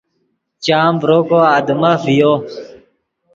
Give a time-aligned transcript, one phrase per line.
[0.63, 2.33] چام ڤرو کو آدمف ڤیو